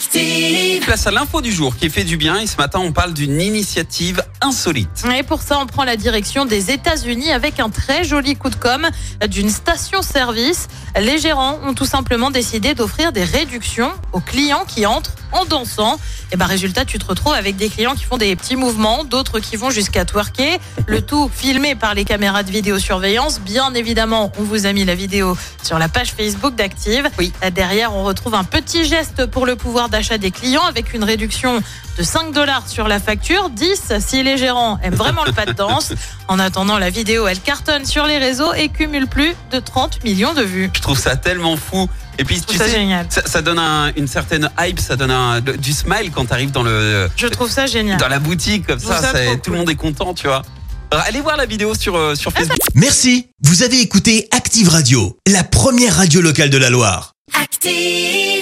Active. 0.00 0.82
Place 0.86 1.06
à 1.06 1.10
l'info 1.10 1.42
du 1.42 1.52
jour 1.52 1.76
qui 1.76 1.90
fait 1.90 2.04
du 2.04 2.16
bien 2.16 2.38
et 2.38 2.46
ce 2.46 2.56
matin 2.56 2.78
on 2.82 2.90
parle 2.90 3.12
d'une 3.12 3.38
initiative 3.38 4.22
insolite. 4.40 5.04
Et 5.14 5.22
pour 5.22 5.42
ça, 5.42 5.58
on 5.60 5.66
prend 5.66 5.84
la 5.84 5.96
direction 5.96 6.46
des 6.46 6.70
États-Unis 6.70 7.30
avec 7.30 7.60
un 7.60 7.68
très 7.68 8.02
joli 8.02 8.34
coup 8.34 8.48
de 8.48 8.54
com 8.54 8.88
d'une 9.28 9.50
station-service. 9.50 10.68
Les 10.98 11.18
gérants 11.18 11.58
ont 11.66 11.74
tout 11.74 11.84
simplement 11.84 12.30
décidé 12.30 12.72
d'offrir 12.72 13.12
des 13.12 13.24
réductions 13.24 13.92
aux 14.14 14.20
clients 14.20 14.64
qui 14.66 14.86
entrent 14.86 15.16
en 15.32 15.44
dansant. 15.44 16.00
Et 16.32 16.36
ben 16.36 16.46
résultat, 16.46 16.86
tu 16.86 16.98
te 16.98 17.04
retrouves 17.06 17.34
avec 17.34 17.56
des 17.56 17.68
clients 17.68 17.94
qui 17.94 18.04
font 18.04 18.16
des 18.16 18.34
petits 18.36 18.56
mouvements, 18.56 19.04
d'autres 19.04 19.38
qui 19.38 19.56
vont 19.56 19.68
jusqu'à 19.68 20.06
twerker. 20.06 20.58
Le 20.86 21.02
tout 21.02 21.30
filmé 21.32 21.74
par 21.74 21.94
les 21.94 22.04
caméras 22.04 22.42
de 22.42 22.50
vidéosurveillance. 22.50 23.40
Bien 23.40 23.74
évidemment, 23.74 24.32
on 24.38 24.44
vous 24.44 24.64
a 24.64 24.72
mis 24.72 24.86
la 24.86 24.94
vidéo 24.94 25.36
sur 25.62 25.78
la 25.78 25.88
page 25.88 26.12
Facebook 26.16 26.54
d'Active. 26.54 27.08
Oui. 27.18 27.32
Derrière, 27.54 27.94
on 27.94 28.04
retrouve 28.04 28.34
un 28.34 28.44
petit 28.44 28.84
geste 28.84 29.26
pour 29.26 29.44
le 29.44 29.56
pouvoir 29.56 29.89
d'achat 29.90 30.16
des 30.18 30.30
clients 30.30 30.64
avec 30.64 30.94
une 30.94 31.04
réduction 31.04 31.62
de 31.98 32.02
5 32.02 32.32
dollars 32.32 32.68
sur 32.68 32.88
la 32.88 32.98
facture, 33.00 33.50
10 33.50 33.92
si 34.00 34.22
les 34.22 34.38
gérants 34.38 34.78
aiment 34.82 34.94
vraiment 34.94 35.24
le 35.24 35.32
pas 35.32 35.44
de 35.46 35.52
danse. 35.52 35.92
En 36.28 36.38
attendant, 36.38 36.78
la 36.78 36.90
vidéo, 36.90 37.26
elle 37.26 37.40
cartonne 37.40 37.84
sur 37.84 38.06
les 38.06 38.18
réseaux 38.18 38.54
et 38.54 38.68
cumule 38.68 39.06
plus 39.06 39.34
de 39.52 39.58
30 39.58 40.02
millions 40.04 40.32
de 40.32 40.42
vues. 40.42 40.70
Je 40.74 40.80
trouve 40.80 40.98
ça 40.98 41.16
tellement 41.16 41.56
fou. 41.56 41.88
Et 42.18 42.24
puis 42.24 42.40
tu 42.40 42.56
ça 42.56 42.64
sais, 42.66 42.70
génial. 42.72 43.06
ça, 43.08 43.22
ça 43.26 43.40
donne 43.42 43.58
un- 43.58 43.92
une 43.96 44.06
certaine 44.06 44.50
hype, 44.60 44.78
ça 44.78 44.96
donne 44.96 45.10
un- 45.10 45.40
du 45.40 45.72
smile 45.72 46.10
quand 46.14 46.26
tu 46.26 46.32
arrives 46.32 46.50
dans 46.50 46.62
le 46.62 47.08
Je 47.16 47.26
trouve 47.26 47.50
ça 47.50 47.66
génial. 47.66 47.98
dans 47.98 48.08
la 48.08 48.18
boutique 48.18 48.66
comme 48.66 48.78
ça, 48.80 49.00
ça 49.00 49.12
tout 49.42 49.50
le 49.52 49.58
monde 49.58 49.70
est 49.70 49.74
content, 49.74 50.12
tu 50.14 50.26
vois. 50.26 50.42
Alors, 50.92 51.04
allez 51.06 51.20
voir 51.20 51.36
la 51.36 51.46
vidéo 51.46 51.74
sur 51.74 51.96
euh, 51.96 52.14
sur 52.16 52.32
Facebook. 52.32 52.58
Merci, 52.74 53.28
vous 53.42 53.62
avez 53.62 53.80
écouté 53.80 54.28
Active 54.32 54.68
Radio, 54.68 55.16
la 55.26 55.44
première 55.44 55.96
radio 55.96 56.20
locale 56.20 56.50
de 56.50 56.58
la 56.58 56.68
Loire. 56.68 57.12
Active. 57.40 58.39